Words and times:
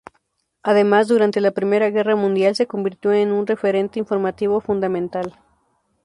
Además, 0.63 1.07
durante 1.07 1.41
la 1.41 1.51
Primera 1.51 1.91
Guerra 1.91 2.15
Mundial 2.15 2.55
se 2.55 2.65
convirtió 2.65 3.13
en 3.13 3.31
un 3.31 3.45
referente 3.45 3.99
informativo 3.99 4.59
fundamental. 4.59 5.37